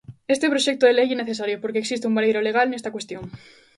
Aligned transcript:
Este 0.35 0.51
proxecto 0.53 0.83
de 0.85 0.95
lei 0.99 1.09
é 1.11 1.17
necesario, 1.19 1.61
porque 1.61 1.81
existe 1.83 2.07
un 2.09 2.15
baleiro 2.17 2.45
legal 2.47 2.67
nesta 2.69 2.93
cuestión. 2.95 3.23